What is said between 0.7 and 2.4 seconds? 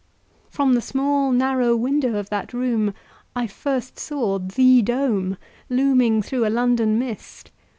the small, narrow window of